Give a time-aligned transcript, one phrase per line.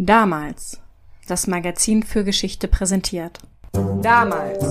[0.00, 0.78] Damals.
[1.26, 3.40] Das Magazin für Geschichte präsentiert.
[4.00, 4.64] Damals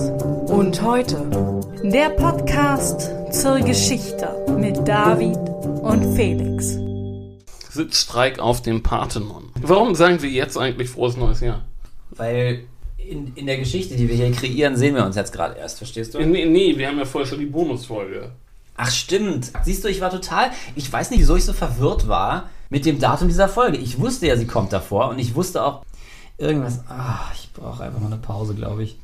[0.50, 1.70] und heute.
[1.84, 5.36] Der Podcast zur Geschichte mit David
[5.82, 6.78] und Felix.
[7.68, 9.52] Sitzstreik auf dem Parthenon.
[9.60, 11.62] Warum sagen wir jetzt eigentlich frohes neues Jahr?
[12.08, 12.62] Weil
[12.96, 16.14] in, in der Geschichte, die wir hier kreieren, sehen wir uns jetzt gerade erst, verstehst
[16.14, 16.24] du?
[16.24, 18.32] Nee, nee, wir haben ja vorher schon die Bonusfolge.
[18.78, 19.52] Ach stimmt.
[19.62, 22.98] Siehst du, ich war total, ich weiß nicht, wieso ich so verwirrt war mit dem
[22.98, 23.78] Datum dieser Folge.
[23.78, 25.82] Ich wusste ja, sie kommt davor und ich wusste auch
[26.36, 26.80] irgendwas.
[26.88, 28.96] Ah, ich brauche einfach mal eine Pause, glaube ich.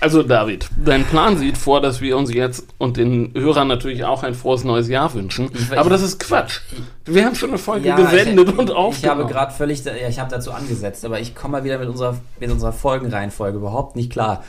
[0.00, 4.22] Also David, dein Plan sieht vor, dass wir uns jetzt und den Hörern natürlich auch
[4.24, 5.48] ein frohes neues Jahr wünschen.
[5.54, 6.60] Ich- Aber das ist Quatsch.
[7.04, 9.20] Wir haben schon eine Folge Ja, gesendet ich, und Ich aufgenommen.
[9.22, 12.18] habe gerade völlig, ja, ich habe dazu angesetzt, aber ich komme mal wieder mit unserer,
[12.40, 14.42] mit unserer Folgenreihenfolge überhaupt nicht klar.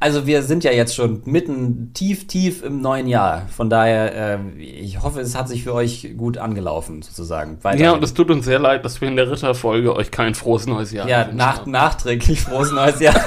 [0.00, 3.46] Also wir sind ja jetzt schon mitten tief, tief im neuen Jahr.
[3.48, 7.58] Von daher, äh, ich hoffe, es hat sich für euch gut angelaufen, sozusagen.
[7.62, 7.84] Weiterhin.
[7.84, 10.66] ja, und es tut uns sehr leid, dass wir in der Ritterfolge euch kein frohes
[10.66, 11.70] neues Jahr ja, nach, haben.
[11.70, 13.14] nachträglich frohes neues Jahr.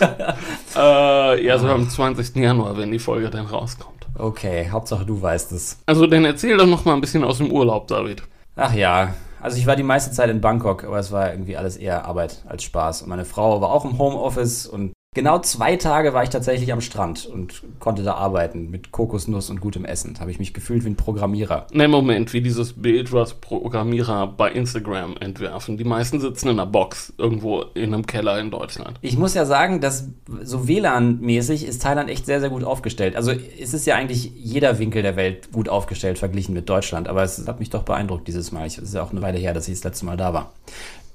[0.76, 2.34] Äh, ja, so am 20.
[2.34, 4.06] Januar, wenn die Folge dann rauskommt.
[4.18, 5.78] Okay, Hauptsache du weißt es.
[5.86, 8.24] Also dann erzähl doch noch mal ein bisschen aus dem Urlaub, David.
[8.56, 11.76] Ach ja, also ich war die meiste Zeit in Bangkok, aber es war irgendwie alles
[11.76, 13.02] eher Arbeit als Spaß.
[13.02, 16.80] Und meine Frau war auch im Homeoffice und genau zwei Tage war ich tatsächlich am
[16.80, 20.14] Strand und konnte da arbeiten mit Kokosnuss und gutem Essen.
[20.14, 21.66] Da habe ich mich gefühlt wie ein Programmierer.
[21.72, 25.78] Ne, Moment, wie dieses Bild, was Programmierer bei Instagram entwerfen.
[25.78, 28.98] Die meisten sitzen in einer Box irgendwo in einem Keller in Deutschland.
[29.00, 30.08] Ich muss ja sagen, dass
[30.42, 33.16] so WLAN-mäßig ist Thailand echt sehr, sehr gut aufgestellt.
[33.16, 37.08] Also es ist ja eigentlich jeder Winkel der Welt gut aufgestellt verglichen mit Deutschland.
[37.08, 38.66] Aber es hat mich doch beeindruckt dieses Mal.
[38.66, 40.52] Es ist ja auch eine Weile her, dass ich das letzte Mal da war.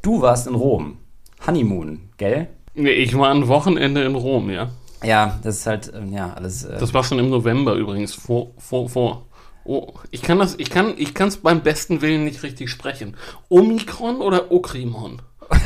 [0.01, 0.97] Du warst in Rom.
[1.45, 2.47] Honeymoon, gell?
[2.73, 4.69] Nee, ich war ein Wochenende in Rom, ja.
[5.03, 6.63] Ja, das ist halt, ähm, ja, alles.
[6.65, 9.25] Äh, Das war schon im November übrigens, vor, vor, vor.
[9.65, 13.15] Oh, ich kann das, ich kann, ich kann es beim besten Willen nicht richtig sprechen.
[13.49, 15.21] Omikron oder Okrimon?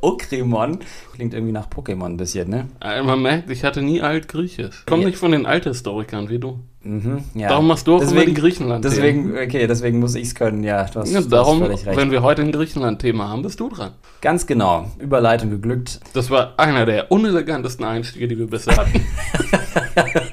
[0.00, 0.78] Okremon
[1.14, 2.66] klingt irgendwie nach Pokémon ein bisschen, ne?
[3.04, 4.82] Man merkt, ich hatte nie Altgriechisch.
[4.86, 5.06] Komm Ja.
[5.06, 6.58] nicht von den Althistorikern wie du.
[6.82, 7.48] Mhm, ja.
[7.48, 8.84] Darum machst du auch immer die Griechenland.
[8.84, 10.84] Deswegen, okay, deswegen muss ich es können, ja.
[10.86, 11.96] Du hast, Ja, du hast darum, völlig recht.
[11.96, 13.92] wenn wir heute ein Griechenland-Thema haben, bist du dran.
[14.20, 14.90] Ganz genau.
[14.98, 16.00] Überleitung geglückt.
[16.14, 19.04] Das war einer der unelegantesten Einstiege, die wir bisher hatten.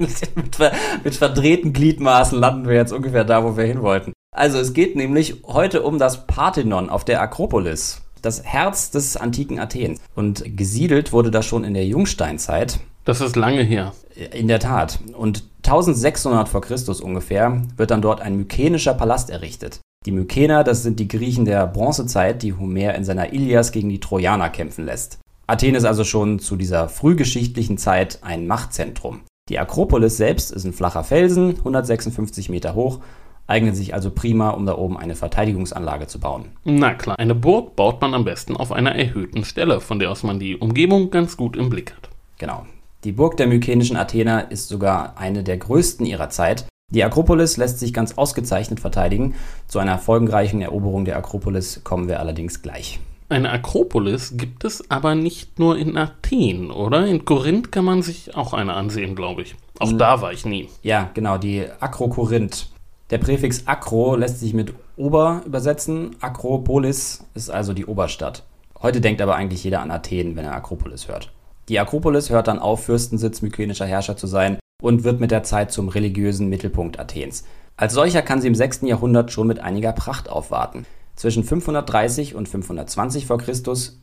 [0.00, 0.58] mit,
[1.04, 4.12] mit verdrehten Gliedmaßen landen wir jetzt ungefähr da, wo wir hin wollten.
[4.40, 8.00] Also es geht nämlich heute um das Parthenon auf der Akropolis.
[8.22, 9.98] Das Herz des antiken Athen.
[10.14, 12.80] Und gesiedelt wurde das schon in der Jungsteinzeit.
[13.04, 13.92] Das ist lange her.
[14.32, 14.98] In der Tat.
[15.12, 19.80] Und 1600 vor Christus ungefähr wird dann dort ein mykenischer Palast errichtet.
[20.06, 24.00] Die Mykener, das sind die Griechen der Bronzezeit, die Homer in seiner Ilias gegen die
[24.00, 25.18] Trojaner kämpfen lässt.
[25.48, 29.20] Athen ist also schon zu dieser frühgeschichtlichen Zeit ein Machtzentrum.
[29.50, 33.00] Die Akropolis selbst ist ein flacher Felsen, 156 Meter hoch,
[33.50, 36.46] eignet sich also prima, um da oben eine Verteidigungsanlage zu bauen.
[36.64, 40.22] Na klar, eine Burg baut man am besten auf einer erhöhten Stelle, von der aus
[40.22, 42.08] man die Umgebung ganz gut im Blick hat.
[42.38, 42.64] Genau.
[43.04, 46.66] Die Burg der mykenischen Athener ist sogar eine der größten ihrer Zeit.
[46.92, 49.34] Die Akropolis lässt sich ganz ausgezeichnet verteidigen.
[49.68, 53.00] Zu einer folgenreichen Eroberung der Akropolis kommen wir allerdings gleich.
[53.28, 57.06] Eine Akropolis gibt es aber nicht nur in Athen, oder?
[57.06, 59.54] In Korinth kann man sich auch eine ansehen, glaube ich.
[59.78, 60.68] Auch da war ich nie.
[60.82, 62.68] Ja, genau, die Akrokorinth.
[63.10, 66.14] Der Präfix Akro lässt sich mit Ober übersetzen.
[66.20, 68.44] Akropolis ist also die Oberstadt.
[68.80, 71.32] Heute denkt aber eigentlich jeder an Athen, wenn er Akropolis hört.
[71.68, 75.72] Die Akropolis hört dann auf, Fürstensitz mykenischer Herrscher zu sein und wird mit der Zeit
[75.72, 77.44] zum religiösen Mittelpunkt Athens.
[77.76, 78.82] Als solcher kann sie im 6.
[78.82, 80.86] Jahrhundert schon mit einiger Pracht aufwarten.
[81.20, 83.36] Zwischen 530 und 520 v.
[83.36, 83.52] Chr.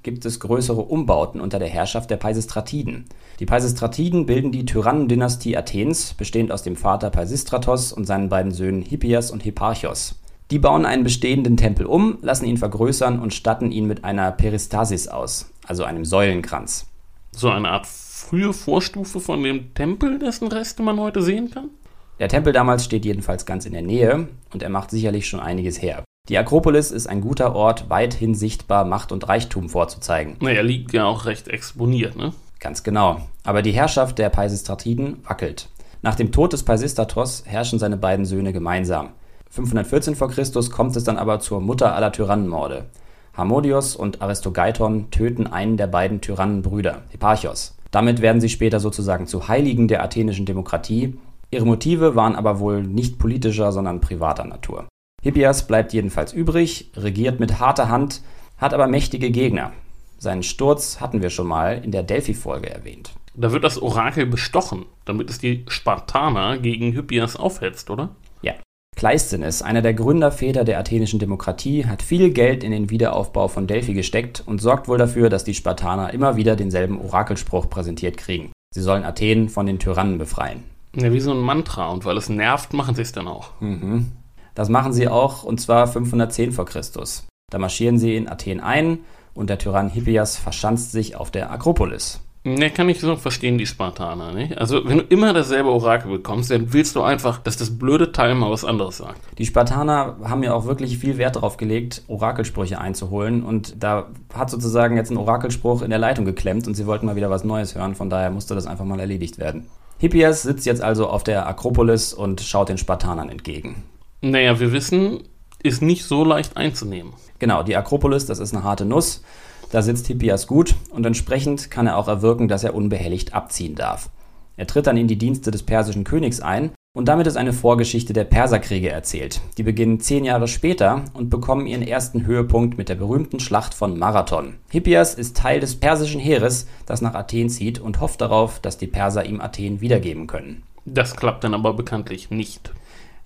[0.03, 3.05] gibt es größere Umbauten unter der Herrschaft der Peisistratiden.
[3.39, 8.83] Die Peisistratiden bilden die Tyrannendynastie Athens, bestehend aus dem Vater Peisistratos und seinen beiden Söhnen
[8.83, 10.19] Hippias und Hipparchos.
[10.51, 15.07] Die bauen einen bestehenden Tempel um, lassen ihn vergrößern und statten ihn mit einer Peristasis
[15.07, 16.85] aus, also einem Säulenkranz.
[17.31, 21.71] So eine Art frühe Vorstufe von dem Tempel, dessen Reste man heute sehen kann?
[22.19, 25.81] Der Tempel damals steht jedenfalls ganz in der Nähe und er macht sicherlich schon einiges
[25.81, 26.03] her.
[26.29, 30.35] Die Akropolis ist ein guter Ort, weithin sichtbar Macht und Reichtum vorzuzeigen.
[30.41, 32.33] Na, er liegt ja auch recht exponiert, ne?
[32.59, 33.21] Ganz genau.
[33.45, 35.69] Aber die Herrschaft der Peisistratiden wackelt.
[36.01, 39.09] Nach dem Tod des Peisistratos herrschen seine beiden Söhne gemeinsam.
[39.51, 40.27] 514 v.
[40.27, 40.69] Chr.
[40.69, 42.87] kommt es dann aber zur Mutter aller Tyrannenmorde.
[43.33, 47.77] Harmodios und Aristogeiton töten einen der beiden Tyrannenbrüder, Hipparchos.
[47.91, 51.17] Damit werden sie später sozusagen zu Heiligen der athenischen Demokratie.
[51.51, 54.87] Ihre Motive waren aber wohl nicht politischer, sondern privater Natur.
[55.21, 58.21] Hippias bleibt jedenfalls übrig, regiert mit harter Hand,
[58.57, 59.73] hat aber mächtige Gegner.
[60.19, 63.11] Seinen Sturz hatten wir schon mal in der Delphi-Folge erwähnt.
[63.35, 68.15] Da wird das Orakel bestochen, damit es die Spartaner gegen Hippias aufhetzt, oder?
[68.41, 68.53] Ja.
[68.95, 73.93] Kleisthenes, einer der Gründerväter der athenischen Demokratie, hat viel Geld in den Wiederaufbau von Delphi
[73.93, 78.51] gesteckt und sorgt wohl dafür, dass die Spartaner immer wieder denselben Orakelspruch präsentiert kriegen.
[78.73, 80.63] Sie sollen Athen von den Tyrannen befreien.
[80.95, 81.89] Ja, wie so ein Mantra.
[81.89, 83.51] Und weil es nervt, machen sie es dann auch.
[83.61, 84.11] Mhm.
[84.57, 87.27] Das machen sie auch, und zwar 510 vor Christus.
[87.51, 89.01] Da marschieren sie in Athen ein
[89.35, 92.21] und der Tyrann Hippias verschanzt sich auf der Akropolis.
[92.43, 94.57] Ne, kann ich so verstehen, die Spartaner, nicht?
[94.57, 98.33] Also, wenn du immer dasselbe Orakel bekommst, dann willst du einfach, dass das blöde Teil
[98.33, 99.19] mal was anderes sagt.
[99.37, 104.49] Die Spartaner haben ja auch wirklich viel Wert darauf gelegt, Orakelsprüche einzuholen und da hat
[104.49, 107.75] sozusagen jetzt ein Orakelspruch in der Leitung geklemmt und sie wollten mal wieder was Neues
[107.75, 109.67] hören, von daher musste das einfach mal erledigt werden.
[109.99, 113.83] Hippias sitzt jetzt also auf der Akropolis und schaut den Spartanern entgegen.
[114.29, 115.23] Naja, wir wissen,
[115.63, 117.13] ist nicht so leicht einzunehmen.
[117.39, 119.23] Genau, die Akropolis, das ist eine harte Nuss.
[119.71, 124.09] Da sitzt Hippias gut und entsprechend kann er auch erwirken, dass er unbehelligt abziehen darf.
[124.57, 128.11] Er tritt dann in die Dienste des persischen Königs ein und damit ist eine Vorgeschichte
[128.11, 129.39] der Perserkriege erzählt.
[129.57, 133.97] Die beginnen zehn Jahre später und bekommen ihren ersten Höhepunkt mit der berühmten Schlacht von
[133.97, 134.55] Marathon.
[134.69, 138.87] Hippias ist Teil des persischen Heeres, das nach Athen zieht und hofft darauf, dass die
[138.87, 140.63] Perser ihm Athen wiedergeben können.
[140.83, 142.73] Das klappt dann aber bekanntlich nicht.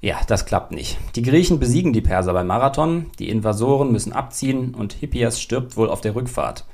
[0.02, 0.98] Ja, das klappt nicht.
[1.16, 5.90] Die Griechen besiegen die Perser beim Marathon, die Invasoren müssen abziehen und Hippias stirbt wohl
[5.90, 6.66] auf der Rückfahrt.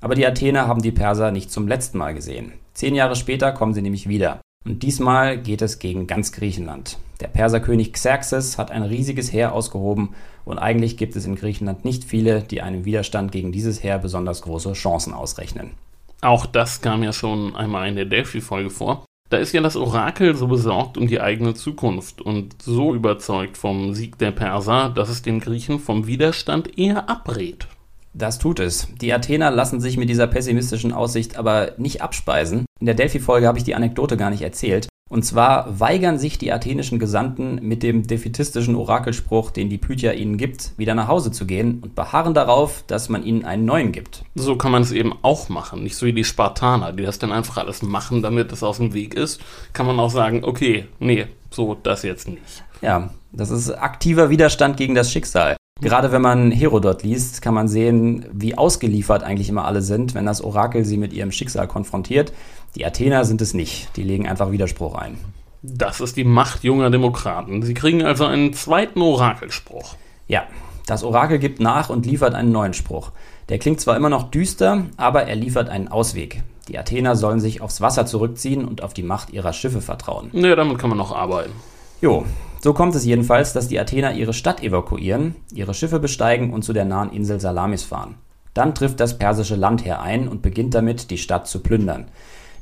[0.00, 2.52] Aber die Athener haben die Perser nicht zum letzten Mal gesehen.
[2.74, 4.40] Zehn Jahre später kommen sie nämlich wieder.
[4.64, 6.98] Und diesmal geht es gegen ganz Griechenland.
[7.20, 10.14] Der Perserkönig Xerxes hat ein riesiges Heer ausgehoben
[10.44, 14.42] und eigentlich gibt es in Griechenland nicht viele, die einem Widerstand gegen dieses Heer besonders
[14.42, 15.72] große Chancen ausrechnen.
[16.20, 19.04] Auch das kam ja schon einmal in der Delphi-Folge vor.
[19.30, 23.92] Da ist ja das Orakel so besorgt um die eigene Zukunft und so überzeugt vom
[23.94, 27.68] Sieg der Perser, dass es den Griechen vom Widerstand eher abrät.
[28.14, 28.88] Das tut es.
[29.00, 32.64] Die Athener lassen sich mit dieser pessimistischen Aussicht aber nicht abspeisen.
[32.80, 34.88] In der Delphi-Folge habe ich die Anekdote gar nicht erzählt.
[35.08, 40.36] Und zwar weigern sich die athenischen Gesandten mit dem defetistischen Orakelspruch, den die Pythia ihnen
[40.36, 44.24] gibt, wieder nach Hause zu gehen und beharren darauf, dass man ihnen einen neuen gibt.
[44.34, 47.32] So kann man es eben auch machen, nicht so wie die Spartaner, die das dann
[47.32, 49.40] einfach alles machen, damit es aus dem Weg ist.
[49.72, 52.64] Kann man auch sagen, okay, nee, so das jetzt nicht.
[52.82, 55.56] Ja, das ist aktiver Widerstand gegen das Schicksal.
[55.80, 60.26] Gerade wenn man Herodot liest, kann man sehen, wie ausgeliefert eigentlich immer alle sind, wenn
[60.26, 62.32] das Orakel sie mit ihrem Schicksal konfrontiert.
[62.74, 63.96] Die Athener sind es nicht.
[63.96, 65.18] Die legen einfach Widerspruch ein.
[65.62, 67.62] Das ist die Macht junger Demokraten.
[67.62, 69.94] Sie kriegen also einen zweiten Orakelspruch.
[70.26, 70.44] Ja,
[70.86, 73.12] das Orakel gibt nach und liefert einen neuen Spruch.
[73.48, 76.42] Der klingt zwar immer noch düster, aber er liefert einen Ausweg.
[76.68, 80.30] Die Athener sollen sich aufs Wasser zurückziehen und auf die Macht ihrer Schiffe vertrauen.
[80.32, 81.52] Ja, damit kann man noch arbeiten.
[82.00, 82.24] Jo,
[82.60, 86.72] so kommt es jedenfalls, dass die Athener ihre Stadt evakuieren, ihre Schiffe besteigen und zu
[86.72, 88.16] der nahen Insel Salamis fahren.
[88.54, 92.06] Dann trifft das persische Landheer ein und beginnt damit, die Stadt zu plündern.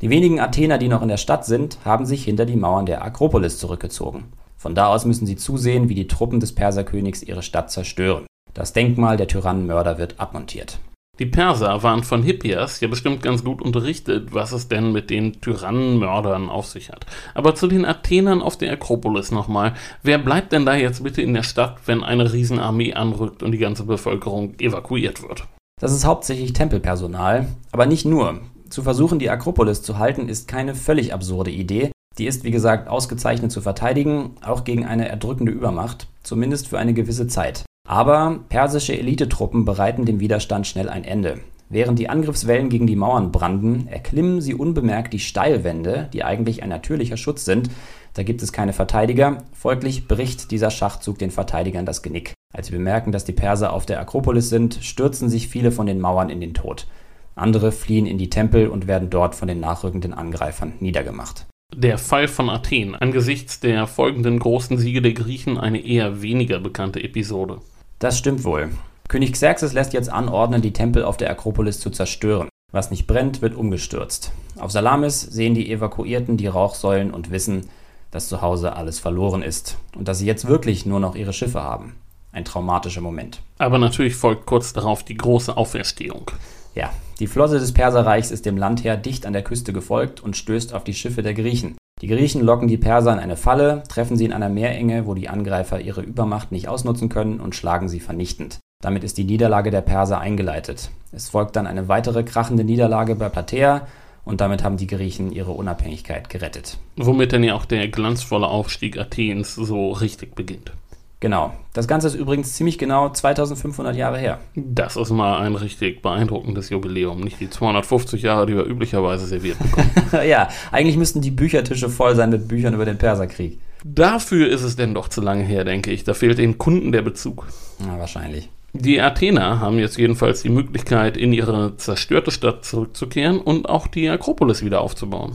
[0.02, 3.02] Die wenigen Athener, die noch in der Stadt sind, haben sich hinter die Mauern der
[3.02, 4.24] Akropolis zurückgezogen.
[4.58, 8.26] Von da aus müssen sie zusehen, wie die Truppen des Perserkönigs ihre Stadt zerstören.
[8.52, 10.78] Das Denkmal der Tyrannenmörder wird abmontiert.
[11.18, 15.40] Die Perser waren von Hippias ja bestimmt ganz gut unterrichtet, was es denn mit den
[15.40, 17.06] Tyrannenmördern auf sich hat.
[17.32, 19.72] Aber zu den Athenern auf der Akropolis nochmal.
[20.02, 23.58] Wer bleibt denn da jetzt bitte in der Stadt, wenn eine Riesenarmee anrückt und die
[23.58, 25.44] ganze Bevölkerung evakuiert wird?
[25.80, 28.40] Das ist hauptsächlich Tempelpersonal, aber nicht nur.
[28.68, 31.92] Zu versuchen, die Akropolis zu halten, ist keine völlig absurde Idee.
[32.18, 36.94] Die ist, wie gesagt, ausgezeichnet zu verteidigen, auch gegen eine erdrückende Übermacht, zumindest für eine
[36.94, 37.64] gewisse Zeit.
[37.86, 41.40] Aber persische Elitetruppen bereiten dem Widerstand schnell ein Ende.
[41.68, 46.68] Während die Angriffswellen gegen die Mauern branden, erklimmen sie unbemerkt die Steilwände, die eigentlich ein
[46.68, 47.70] natürlicher Schutz sind.
[48.14, 52.34] Da gibt es keine Verteidiger, folglich bricht dieser Schachzug den Verteidigern das Genick.
[52.54, 56.00] Als sie bemerken, dass die Perser auf der Akropolis sind, stürzen sich viele von den
[56.00, 56.86] Mauern in den Tod.
[57.34, 61.46] Andere fliehen in die Tempel und werden dort von den nachrückenden Angreifern niedergemacht.
[61.74, 67.02] Der Fall von Athen, angesichts der folgenden großen Siege der Griechen eine eher weniger bekannte
[67.02, 67.60] Episode.
[67.98, 68.70] Das stimmt wohl.
[69.08, 72.48] König Xerxes lässt jetzt anordnen, die Tempel auf der Akropolis zu zerstören.
[72.72, 74.32] Was nicht brennt, wird umgestürzt.
[74.58, 77.68] Auf Salamis sehen die Evakuierten die Rauchsäulen und wissen,
[78.10, 81.62] dass zu Hause alles verloren ist und dass sie jetzt wirklich nur noch ihre Schiffe
[81.62, 81.94] haben.
[82.32, 83.40] Ein traumatischer Moment.
[83.58, 86.30] Aber natürlich folgt kurz darauf die große Auferstehung.
[86.74, 90.74] Ja, die Flotte des Perserreichs ist dem Landheer dicht an der Küste gefolgt und stößt
[90.74, 91.78] auf die Schiffe der Griechen.
[92.02, 95.30] Die Griechen locken die Perser in eine Falle, treffen sie in einer Meerenge, wo die
[95.30, 98.58] Angreifer ihre Übermacht nicht ausnutzen können und schlagen sie vernichtend.
[98.82, 100.90] Damit ist die Niederlage der Perser eingeleitet.
[101.10, 103.86] Es folgt dann eine weitere krachende Niederlage bei Platea
[104.26, 106.76] und damit haben die Griechen ihre Unabhängigkeit gerettet.
[106.96, 110.72] Womit dann ja auch der glanzvolle Aufstieg Athens so richtig beginnt.
[111.20, 111.54] Genau.
[111.72, 114.38] Das Ganze ist übrigens ziemlich genau 2500 Jahre her.
[114.54, 117.20] Das ist mal ein richtig beeindruckendes Jubiläum.
[117.20, 119.90] Nicht die 250 Jahre, die wir üblicherweise serviert bekommen.
[120.28, 123.58] ja, eigentlich müssten die Büchertische voll sein mit Büchern über den Perserkrieg.
[123.84, 126.04] Dafür ist es denn doch zu lange her, denke ich.
[126.04, 127.46] Da fehlt den Kunden der Bezug.
[127.78, 128.50] Na, wahrscheinlich.
[128.72, 134.08] Die Athener haben jetzt jedenfalls die Möglichkeit, in ihre zerstörte Stadt zurückzukehren und auch die
[134.10, 135.32] Akropolis wieder aufzubauen.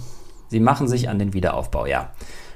[0.49, 2.11] Sie machen sich an den Wiederaufbau, ja.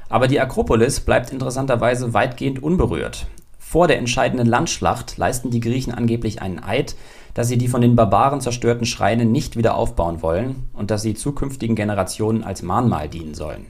[0.10, 3.28] Aber die Akropolis bleibt interessanterweise weitgehend unberührt.
[3.58, 6.96] Vor der entscheidenden Landschlacht leisten die Griechen angeblich einen Eid,
[7.34, 11.16] dass sie die von den Barbaren zerstörten Schreine nicht wieder aufbauen wollen und dass sie
[11.16, 13.66] zukünftigen Generationen als Mahnmal dienen sollen.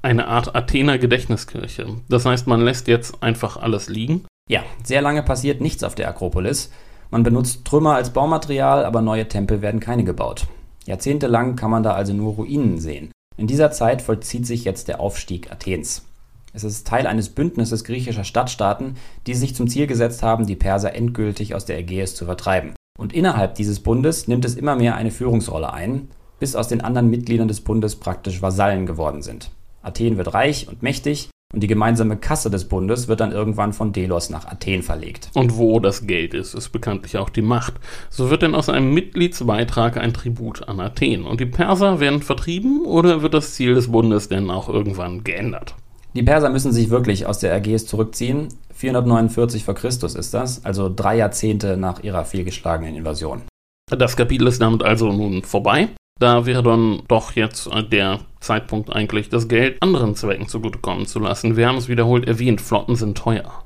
[0.00, 1.86] Eine Art Athener Gedächtniskirche.
[2.08, 4.24] Das heißt, man lässt jetzt einfach alles liegen?
[4.48, 6.70] Ja, sehr lange passiert nichts auf der Akropolis.
[7.10, 10.46] Man benutzt Trümmer als Baumaterial, aber neue Tempel werden keine gebaut.
[10.86, 13.10] Jahrzehntelang kann man da also nur Ruinen sehen.
[13.38, 16.04] In dieser Zeit vollzieht sich jetzt der Aufstieg Athens.
[16.52, 18.96] Es ist Teil eines Bündnisses griechischer Stadtstaaten,
[19.28, 22.74] die sich zum Ziel gesetzt haben, die Perser endgültig aus der Ägäis zu vertreiben.
[22.98, 26.08] Und innerhalb dieses Bundes nimmt es immer mehr eine Führungsrolle ein,
[26.40, 29.52] bis aus den anderen Mitgliedern des Bundes praktisch Vasallen geworden sind.
[29.82, 33.92] Athen wird reich und mächtig und die gemeinsame Kasse des Bundes wird dann irgendwann von
[33.92, 35.30] Delos nach Athen verlegt.
[35.32, 37.74] Und wo das Geld ist, ist bekanntlich auch die Macht.
[38.10, 41.24] So wird denn aus einem Mitgliedsbeitrag ein Tribut an Athen.
[41.24, 45.74] Und die Perser werden vertrieben oder wird das Ziel des Bundes denn auch irgendwann geändert?
[46.14, 48.48] Die Perser müssen sich wirklich aus der Ägäis zurückziehen.
[48.74, 53.42] 449 vor Christus ist das, also drei Jahrzehnte nach ihrer fehlgeschlagenen Invasion.
[53.90, 55.88] Das Kapitel ist damit also nun vorbei.
[56.20, 61.56] Da wäre dann doch jetzt der Zeitpunkt eigentlich, das Geld anderen Zwecken zugutekommen zu lassen.
[61.56, 63.64] Wir haben es wiederholt erwähnt, Flotten sind teuer.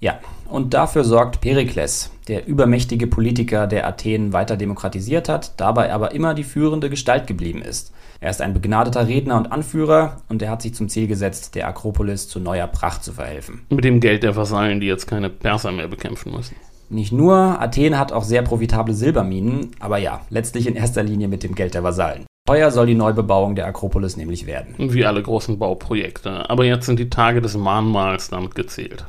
[0.00, 0.18] Ja,
[0.50, 6.34] und dafür sorgt Perikles, der übermächtige Politiker, der Athen weiter demokratisiert hat, dabei aber immer
[6.34, 7.92] die führende Gestalt geblieben ist.
[8.20, 11.68] Er ist ein begnadeter Redner und Anführer und er hat sich zum Ziel gesetzt, der
[11.68, 13.66] Akropolis zu neuer Pracht zu verhelfen.
[13.70, 16.56] Mit dem Geld der Vasallen, die jetzt keine Perser mehr bekämpfen müssen.
[16.90, 21.42] Nicht nur, Athen hat auch sehr profitable Silberminen, aber ja, letztlich in erster Linie mit
[21.42, 22.26] dem Geld der Vasallen.
[22.46, 24.74] Teuer soll die Neubebauung der Akropolis nämlich werden.
[24.76, 26.50] Wie alle großen Bauprojekte.
[26.50, 29.06] Aber jetzt sind die Tage des Mahnmals damit gezählt.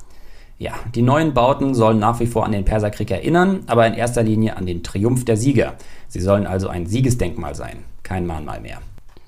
[0.57, 4.23] Ja, die neuen Bauten sollen nach wie vor an den Perserkrieg erinnern, aber in erster
[4.23, 5.73] Linie an den Triumph der Sieger.
[6.07, 8.77] Sie sollen also ein Siegesdenkmal sein, kein Mahnmal mehr.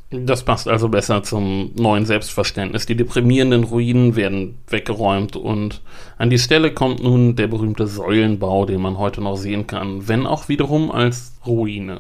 [0.10, 2.86] Das passt also besser zum neuen Selbstverständnis.
[2.86, 5.82] Die deprimierenden Ruinen werden weggeräumt und
[6.18, 10.26] an die Stelle kommt nun der berühmte Säulenbau, den man heute noch sehen kann, wenn
[10.26, 12.00] auch wiederum als Ruine.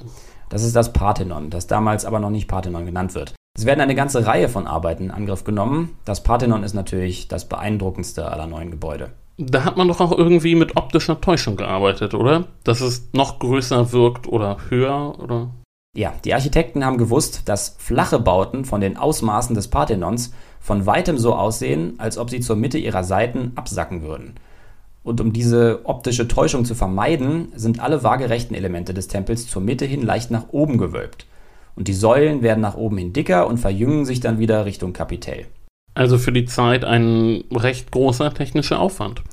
[0.49, 3.35] Das ist das Parthenon, das damals aber noch nicht Parthenon genannt wird.
[3.57, 5.97] Es werden eine ganze Reihe von Arbeiten in Angriff genommen.
[6.05, 9.11] Das Parthenon ist natürlich das beeindruckendste aller neuen Gebäude.
[9.37, 12.45] Da hat man doch auch irgendwie mit optischer Täuschung gearbeitet, oder?
[12.63, 15.49] Dass es noch größer wirkt oder höher, oder?
[15.95, 21.17] Ja, die Architekten haben gewusst, dass flache Bauten von den Ausmaßen des Parthenons von weitem
[21.17, 24.35] so aussehen, als ob sie zur Mitte ihrer Seiten absacken würden.
[25.07, 29.85] Und um diese optische Täuschung zu vermeiden, sind alle waagerechten Elemente des Tempels zur Mitte
[29.85, 31.27] hin leicht nach oben gewölbt.
[31.77, 35.45] Und die Säulen werden nach oben hin dicker und verjüngen sich dann wieder Richtung Kapitell.
[35.93, 39.23] Also für die Zeit ein recht großer technischer Aufwand.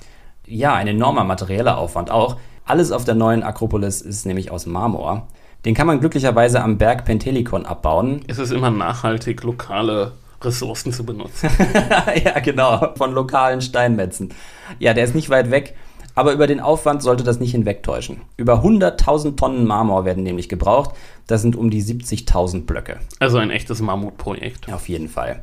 [0.47, 2.37] Ja, ein enormer materieller Aufwand auch.
[2.65, 5.27] Alles auf der neuen Akropolis ist nämlich aus Marmor.
[5.65, 8.21] Den kann man glücklicherweise am Berg Pentelikon abbauen.
[8.29, 10.13] Es ist immer nachhaltig, lokale
[10.45, 11.49] Ressourcen zu benutzen.
[12.25, 14.33] ja, genau, von lokalen Steinmetzen.
[14.79, 15.75] Ja, der ist nicht weit weg,
[16.15, 18.21] aber über den Aufwand sollte das nicht hinwegtäuschen.
[18.37, 20.95] Über 100.000 Tonnen Marmor werden nämlich gebraucht.
[21.27, 22.99] Das sind um die 70.000 Blöcke.
[23.19, 24.73] Also ein echtes Mammutprojekt.
[24.73, 25.43] Auf jeden Fall.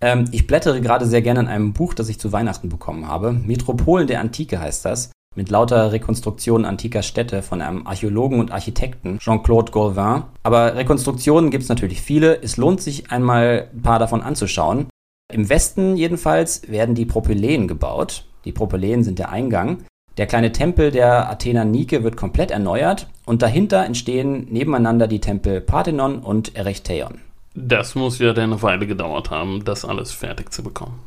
[0.00, 3.32] Ähm, ich blättere gerade sehr gerne in einem Buch, das ich zu Weihnachten bekommen habe.
[3.32, 9.18] Metropolen der Antike heißt das mit lauter Rekonstruktionen antiker Städte von einem Archäologen und Architekten,
[9.18, 10.24] Jean-Claude Gauvin.
[10.42, 12.42] Aber Rekonstruktionen gibt es natürlich viele.
[12.42, 14.86] Es lohnt sich einmal ein paar davon anzuschauen.
[15.32, 18.26] Im Westen jedenfalls werden die Propyläen gebaut.
[18.44, 19.84] Die Propyläen sind der Eingang.
[20.18, 25.62] Der kleine Tempel der Athener Nike wird komplett erneuert und dahinter entstehen nebeneinander die Tempel
[25.62, 27.20] Parthenon und Erechtheion.
[27.54, 31.00] Das muss ja eine Weile gedauert haben, das alles fertig zu bekommen.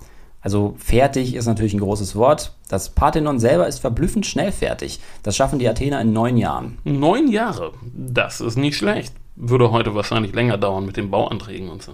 [0.46, 2.54] Also fertig ist natürlich ein großes Wort.
[2.70, 5.00] Das Parthenon selber ist verblüffend schnell fertig.
[5.24, 6.78] Das schaffen die Athener in neun Jahren.
[6.84, 7.72] Neun Jahre?
[7.92, 9.12] Das ist nicht schlecht.
[9.36, 11.94] Würde heute wahrscheinlich länger dauern mit den Bauanträgen und so.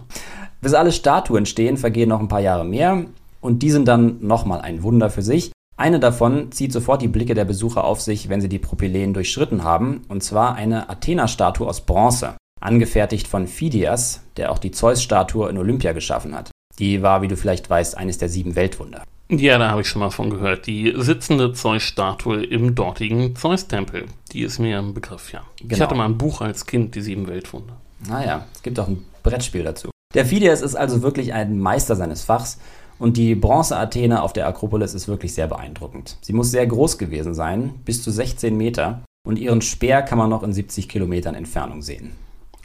[0.60, 3.06] Bis alle Statuen stehen, vergehen noch ein paar Jahre mehr.
[3.40, 5.54] Und die sind dann nochmal ein Wunder für sich.
[5.78, 9.64] Eine davon zieht sofort die Blicke der Besucher auf sich, wenn sie die Propyläen durchschritten
[9.64, 10.02] haben.
[10.10, 12.36] Und zwar eine Athena-Statue aus Bronze.
[12.60, 16.52] Angefertigt von Phidias, der auch die Zeus-Statue in Olympia geschaffen hat.
[16.82, 19.04] Die war, wie du vielleicht weißt, eines der sieben Weltwunder.
[19.30, 20.66] Ja, da habe ich schon mal von gehört.
[20.66, 24.06] Die sitzende Zeus-Statue im dortigen Zeus-Tempel.
[24.32, 25.44] Die ist mir im Begriff, ja.
[25.60, 25.76] Genau.
[25.76, 27.78] Ich hatte mal ein Buch als Kind, die sieben Weltwunder.
[28.10, 29.92] Naja, es gibt auch ein Brettspiel dazu.
[30.16, 32.58] Der Phidias ist also wirklich ein Meister seines Fachs
[32.98, 36.18] und die Bronze-Athene auf der Akropolis ist wirklich sehr beeindruckend.
[36.22, 40.32] Sie muss sehr groß gewesen sein, bis zu 16 Meter, und ihren Speer kann man
[40.32, 42.14] noch in 70 Kilometern Entfernung sehen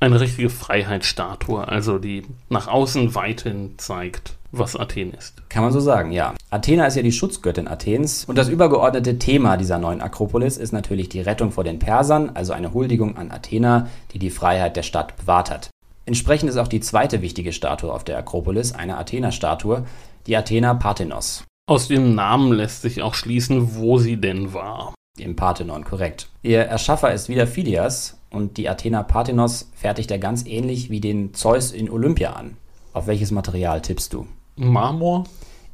[0.00, 5.49] eine richtige Freiheitsstatue, also die nach außen weithin zeigt, was Athen ist.
[5.49, 6.35] Kann man so sagen, ja.
[6.50, 11.09] Athena ist ja die Schutzgöttin Athens und das übergeordnete Thema dieser neuen Akropolis ist natürlich
[11.09, 15.17] die Rettung vor den Persern, also eine Huldigung an Athena, die die Freiheit der Stadt
[15.17, 15.71] bewahrt hat.
[16.05, 19.85] Entsprechend ist auch die zweite wichtige Statue auf der Akropolis eine Athena-Statue,
[20.26, 21.45] die Athena Parthenos.
[21.69, 24.95] Aus dem Namen lässt sich auch schließen, wo sie denn war.
[25.19, 26.29] Im Parthenon, korrekt.
[26.43, 31.35] Ihr Erschaffer ist wieder Phidias und die Athena Parthenos fertigt er ganz ähnlich wie den
[31.35, 32.56] Zeus in Olympia an.
[32.92, 34.26] Auf welches Material tippst du?
[34.56, 35.25] Marmor?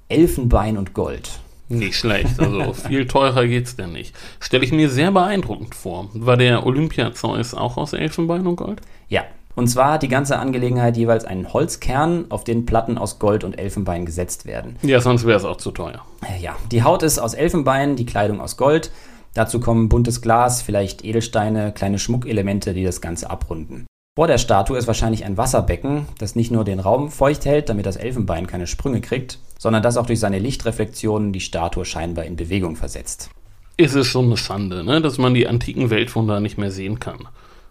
[0.08, 1.30] Elfenbein und Gold.
[1.68, 4.14] Nicht schlecht, also viel teurer geht's denn nicht.
[4.40, 6.10] Stelle ich mir sehr beeindruckend vor.
[6.12, 8.82] War der Olympia-Zeus auch aus Elfenbein und Gold?
[9.08, 13.44] Ja, und zwar hat die ganze Angelegenheit jeweils einen Holzkern, auf den Platten aus Gold
[13.44, 14.76] und Elfenbein gesetzt werden.
[14.82, 16.04] Ja, sonst wäre es auch zu teuer.
[16.40, 18.90] Ja, die Haut ist aus Elfenbein, die Kleidung aus Gold.
[19.34, 23.86] Dazu kommen buntes Glas, vielleicht Edelsteine, kleine Schmuckelemente, die das Ganze abrunden.
[24.14, 27.86] Vor der Statue ist wahrscheinlich ein Wasserbecken, das nicht nur den Raum feucht hält, damit
[27.86, 32.36] das Elfenbein keine Sprünge kriegt, sondern das auch durch seine Lichtreflexionen die Statue scheinbar in
[32.36, 33.30] Bewegung versetzt.
[33.78, 35.00] Ist es schon eine Schande, ne?
[35.00, 37.26] dass man die antiken Weltwunder nicht mehr sehen kann.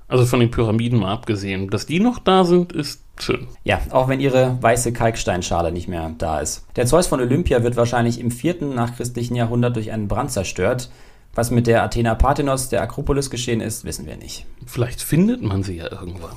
[0.08, 1.70] Also von den Pyramiden mal abgesehen.
[1.70, 3.48] Dass die noch da sind, ist schön.
[3.64, 6.66] Ja, auch wenn ihre weiße Kalksteinschale nicht mehr da ist.
[6.76, 10.90] Der Zeus von Olympia wird wahrscheinlich im vierten nachchristlichen Jahrhundert durch einen Brand zerstört.
[11.34, 14.46] Was mit der Athena Parthenos, der Akropolis, geschehen ist, wissen wir nicht.
[14.66, 16.36] Vielleicht findet man sie ja irgendwann.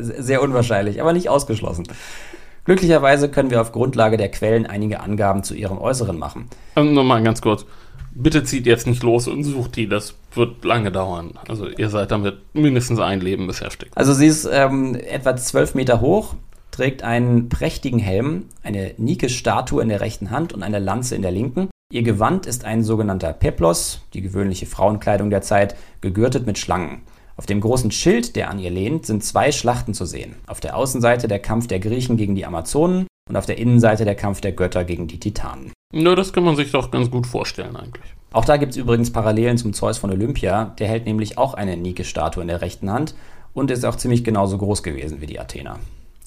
[0.00, 1.84] Sehr unwahrscheinlich, aber nicht ausgeschlossen.
[2.64, 6.48] Glücklicherweise können wir auf Grundlage der Quellen einige Angaben zu ihrem Äußeren machen.
[6.74, 7.66] Also Nochmal ganz kurz.
[8.14, 11.34] Bitte zieht jetzt nicht los und sucht die, das wird lange dauern.
[11.46, 13.92] Also ihr seid damit mindestens ein Leben beschäftigt.
[13.94, 16.34] Also sie ist ähm, etwa zwölf Meter hoch,
[16.70, 21.30] trägt einen prächtigen Helm, eine Nike-Statue in der rechten Hand und eine Lanze in der
[21.30, 21.68] linken.
[21.90, 27.00] Ihr Gewand ist ein sogenannter Peplos, die gewöhnliche Frauenkleidung der Zeit, gegürtet mit Schlangen.
[27.38, 30.36] Auf dem großen Schild, der an ihr lehnt, sind zwei Schlachten zu sehen.
[30.46, 34.16] Auf der Außenseite der Kampf der Griechen gegen die Amazonen und auf der Innenseite der
[34.16, 35.72] Kampf der Götter gegen die Titanen.
[35.94, 38.14] Na, das kann man sich doch ganz gut vorstellen eigentlich.
[38.32, 40.74] Auch da gibt es übrigens Parallelen zum Zeus von Olympia.
[40.78, 43.14] Der hält nämlich auch eine Nike-Statue in der rechten Hand
[43.54, 45.78] und ist auch ziemlich genauso groß gewesen wie die Athener.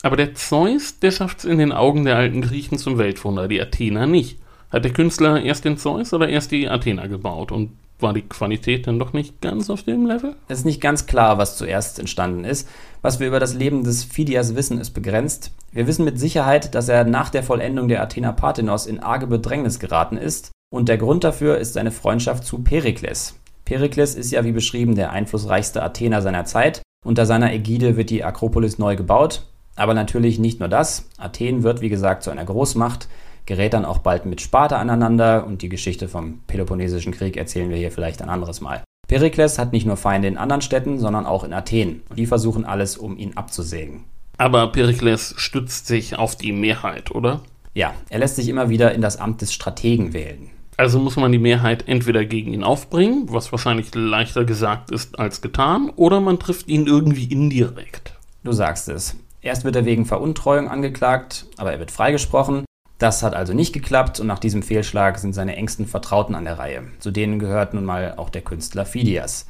[0.02, 3.62] Aber der Zeus, der schafft es in den Augen der alten Griechen zum Weltwunder, die
[3.62, 4.40] Athener nicht.
[4.72, 7.52] Hat der Künstler erst den Zeus oder erst die Athena gebaut?
[7.52, 10.36] Und war die Qualität dann doch nicht ganz auf dem Level?
[10.48, 12.68] Es ist nicht ganz klar, was zuerst entstanden ist.
[13.02, 15.52] Was wir über das Leben des Phidias wissen, ist begrenzt.
[15.72, 19.80] Wir wissen mit Sicherheit, dass er nach der Vollendung der Athena Parthenos in arge Bedrängnis
[19.80, 20.52] geraten ist.
[20.74, 23.36] Und der Grund dafür ist seine Freundschaft zu Perikles.
[23.66, 26.82] Perikles ist ja wie beschrieben der einflussreichste Athener seiner Zeit.
[27.06, 29.44] Unter seiner Ägide wird die Akropolis neu gebaut.
[29.76, 31.10] Aber natürlich nicht nur das.
[31.18, 33.08] Athen wird, wie gesagt, zu einer Großmacht
[33.46, 37.78] gerät dann auch bald mit Sparta aneinander und die Geschichte vom Peloponnesischen Krieg erzählen wir
[37.78, 38.84] hier vielleicht ein anderes Mal.
[39.08, 42.04] Perikles hat nicht nur Feinde in anderen Städten, sondern auch in Athen.
[42.10, 44.06] Und die versuchen alles, um ihn abzusägen.
[44.38, 47.42] Aber Perikles stützt sich auf die Mehrheit, oder?
[47.74, 50.50] Ja, er lässt sich immer wieder in das Amt des Strategen wählen.
[50.78, 55.42] Also muss man die Mehrheit entweder gegen ihn aufbringen, was wahrscheinlich leichter gesagt ist als
[55.42, 58.14] getan, oder man trifft ihn irgendwie indirekt.
[58.44, 59.16] Du sagst es.
[59.42, 62.66] Erst wird er wegen Veruntreuung angeklagt, aber er wird freigesprochen.
[63.02, 66.60] Das hat also nicht geklappt und nach diesem Fehlschlag sind seine engsten Vertrauten an der
[66.60, 66.84] Reihe.
[67.00, 69.48] Zu denen gehört nun mal auch der Künstler Phidias.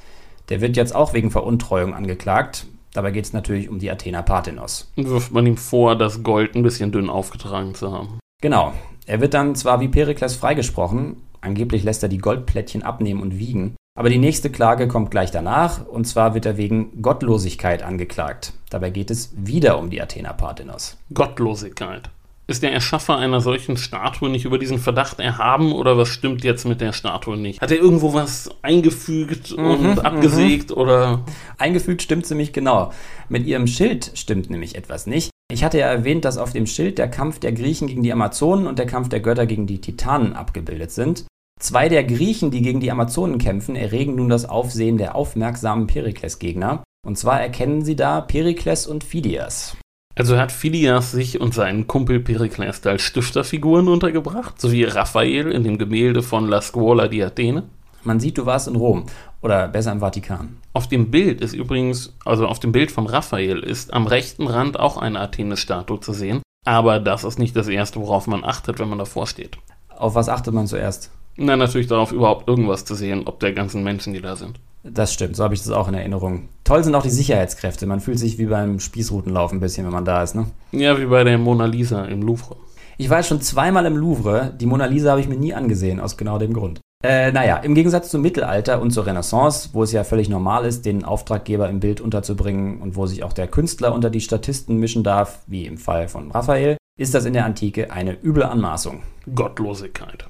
[0.48, 2.66] Der wird jetzt auch wegen Veruntreuung angeklagt.
[2.94, 4.90] Dabei geht es natürlich um die Athena Parthenos.
[4.96, 8.20] Wirft man ihm vor, das Gold ein bisschen dünn aufgetragen zu haben.
[8.42, 8.72] Genau.
[9.06, 13.76] Er wird dann zwar wie Perikles freigesprochen, angeblich lässt er die Goldplättchen abnehmen und wiegen,
[13.98, 18.54] aber die nächste Klage kommt gleich danach, und zwar wird er wegen Gottlosigkeit angeklagt.
[18.70, 20.98] Dabei geht es wieder um die Athena Parthenos.
[21.14, 22.10] Gottlosigkeit.
[22.52, 26.66] Ist der Erschaffer einer solchen Statue nicht über diesen Verdacht erhaben oder was stimmt jetzt
[26.66, 27.62] mit der Statue nicht?
[27.62, 30.00] Hat er irgendwo was eingefügt mhm, und mhm.
[30.00, 31.24] abgesägt oder?
[31.58, 32.92] Eingefügt stimmt ziemlich genau.
[33.30, 35.30] Mit ihrem Schild stimmt nämlich etwas nicht.
[35.50, 38.68] Ich hatte ja erwähnt, dass auf dem Schild der Kampf der Griechen gegen die Amazonen
[38.68, 41.26] und der Kampf der Götter gegen die Titanen abgebildet sind.
[41.58, 46.84] Zwei der Griechen, die gegen die Amazonen kämpfen, erregen nun das Aufsehen der aufmerksamen Perikles-Gegner.
[47.08, 49.78] Und zwar erkennen sie da Perikles und Phidias.
[50.22, 55.64] Also hat Phidias sich und seinen Kumpel Perikles als Stifterfiguren untergebracht, so wie Raphael in
[55.64, 57.64] dem Gemälde von La Scuola di Athene?
[58.04, 59.08] Man sieht, du warst in Rom
[59.42, 60.58] oder besser im Vatikan.
[60.74, 64.80] Auf dem Bild ist übrigens, also auf dem Bild von Raphael ist am rechten Rand
[64.80, 68.90] auch eine Athene-Statue zu sehen, aber das ist nicht das erste, worauf man achtet, wenn
[68.90, 69.58] man davor steht.
[69.90, 71.10] Auf was achtet man zuerst?
[71.36, 74.60] Na, natürlich darauf, überhaupt irgendwas zu sehen, ob der ganzen Menschen, die da sind.
[74.84, 76.50] Das stimmt, so habe ich das auch in Erinnerung.
[76.64, 77.86] Toll sind auch die Sicherheitskräfte.
[77.86, 80.48] Man fühlt sich wie beim Spießrutenlauf ein bisschen, wenn man da ist, ne?
[80.72, 82.56] Ja, wie bei der Mona Lisa im Louvre.
[82.98, 84.54] Ich war schon zweimal im Louvre.
[84.60, 86.80] Die Mona Lisa habe ich mir nie angesehen, aus genau dem Grund.
[87.04, 90.86] Äh, naja, im Gegensatz zum Mittelalter und zur Renaissance, wo es ja völlig normal ist,
[90.86, 95.04] den Auftraggeber im Bild unterzubringen und wo sich auch der Künstler unter die Statisten mischen
[95.04, 99.02] darf, wie im Fall von Raphael, ist das in der Antike eine üble Anmaßung.
[99.34, 100.26] Gottlosigkeit.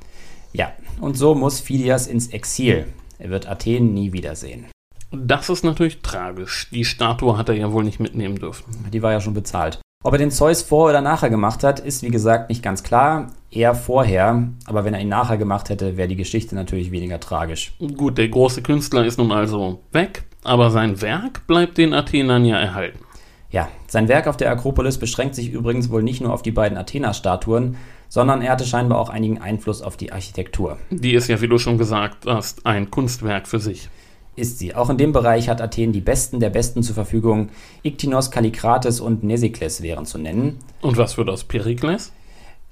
[0.53, 2.85] Ja, und so muss Phidias ins Exil.
[3.21, 4.65] Er wird Athen nie wiedersehen.
[5.11, 6.69] Das ist natürlich tragisch.
[6.71, 8.89] Die Statue hat er ja wohl nicht mitnehmen dürfen.
[8.91, 9.79] Die war ja schon bezahlt.
[10.03, 13.27] Ob er den Zeus vor oder nachher gemacht hat, ist wie gesagt nicht ganz klar.
[13.51, 17.73] Eher vorher, aber wenn er ihn nachher gemacht hätte, wäre die Geschichte natürlich weniger tragisch.
[17.95, 22.57] Gut, der große Künstler ist nun also weg, aber sein Werk bleibt den Athenern ja
[22.57, 23.05] erhalten.
[23.51, 26.77] Ja, sein Werk auf der Akropolis beschränkt sich übrigens wohl nicht nur auf die beiden
[26.77, 27.75] Athena-Statuen,
[28.07, 30.77] sondern er hatte scheinbar auch einigen Einfluss auf die Architektur.
[30.89, 33.89] Die ist ja, wie du schon gesagt hast, ein Kunstwerk für sich
[34.35, 34.75] ist sie.
[34.75, 37.49] Auch in dem Bereich hat Athen die Besten der Besten zur Verfügung.
[37.83, 40.57] Iktinos, Kallikrates und Nesikles wären zu nennen.
[40.81, 42.11] Und was wird aus Perikles?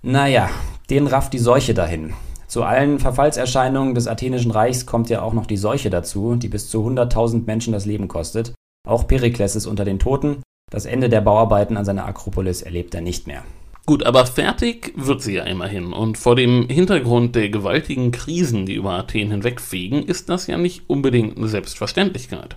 [0.01, 0.49] Naja,
[0.89, 2.13] den rafft die Seuche dahin.
[2.47, 6.69] Zu allen Verfallserscheinungen des Athenischen Reichs kommt ja auch noch die Seuche dazu, die bis
[6.69, 8.53] zu 100.000 Menschen das Leben kostet.
[8.87, 10.41] Auch Perikles ist unter den Toten.
[10.69, 13.43] Das Ende der Bauarbeiten an seiner Akropolis erlebt er nicht mehr.
[13.85, 15.93] Gut, aber fertig wird sie ja immerhin.
[15.93, 20.83] Und vor dem Hintergrund der gewaltigen Krisen, die über Athen hinwegfegen, ist das ja nicht
[20.87, 22.55] unbedingt eine Selbstverständlichkeit.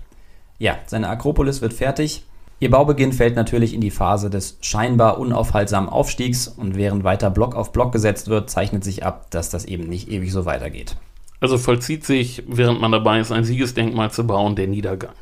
[0.59, 2.25] Ja, seine Akropolis wird fertig.
[2.61, 7.57] Ihr Baubeginn fällt natürlich in die Phase des scheinbar unaufhaltsamen Aufstiegs und während weiter Block
[7.57, 10.97] auf Block gesetzt wird, zeichnet sich ab, dass das eben nicht ewig so weitergeht.
[11.41, 15.15] Also vollzieht sich, während man dabei ist, ein Siegesdenkmal zu bauen, der Niedergang.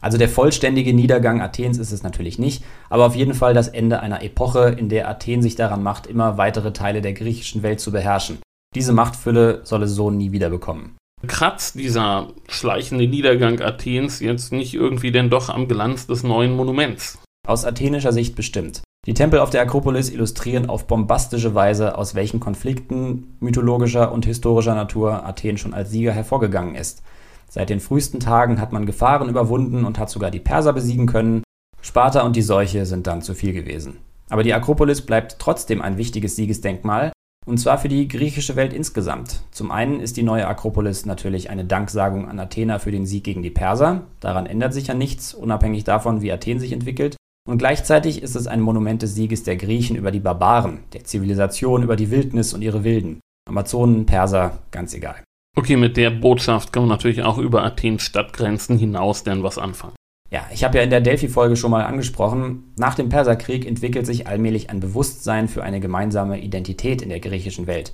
[0.00, 4.00] Also der vollständige Niedergang Athens ist es natürlich nicht, aber auf jeden Fall das Ende
[4.00, 7.92] einer Epoche, in der Athen sich daran macht, immer weitere Teile der griechischen Welt zu
[7.92, 8.38] beherrschen.
[8.74, 10.96] Diese Machtfülle soll es so nie wieder bekommen.
[11.26, 17.18] Kratzt dieser schleichende Niedergang Athens jetzt nicht irgendwie denn doch am Glanz des neuen Monuments?
[17.46, 18.82] Aus athenischer Sicht bestimmt.
[19.06, 24.74] Die Tempel auf der Akropolis illustrieren auf bombastische Weise, aus welchen Konflikten mythologischer und historischer
[24.74, 27.02] Natur Athen schon als Sieger hervorgegangen ist.
[27.50, 31.42] Seit den frühesten Tagen hat man Gefahren überwunden und hat sogar die Perser besiegen können.
[31.82, 33.98] Sparta und die Seuche sind dann zu viel gewesen.
[34.28, 37.12] Aber die Akropolis bleibt trotzdem ein wichtiges Siegesdenkmal,
[37.46, 39.40] und zwar für die griechische Welt insgesamt.
[39.50, 43.42] Zum einen ist die neue Akropolis natürlich eine Danksagung an Athena für den Sieg gegen
[43.42, 44.02] die Perser.
[44.20, 47.16] Daran ändert sich ja nichts, unabhängig davon, wie Athen sich entwickelt.
[47.48, 51.82] Und gleichzeitig ist es ein Monument des Sieges der Griechen über die Barbaren, der Zivilisation
[51.82, 53.18] über die Wildnis und ihre Wilden.
[53.48, 55.16] Amazonen, Perser, ganz egal.
[55.56, 59.94] Okay, mit der Botschaft kann man natürlich auch über Athens Stadtgrenzen hinaus denn was anfangen.
[60.30, 64.28] Ja, ich habe ja in der Delphi-Folge schon mal angesprochen, nach dem Perserkrieg entwickelt sich
[64.28, 67.92] allmählich ein Bewusstsein für eine gemeinsame Identität in der griechischen Welt.